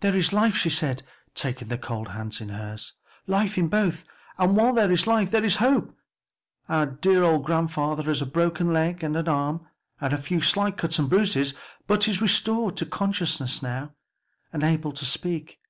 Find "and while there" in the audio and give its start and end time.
4.38-4.90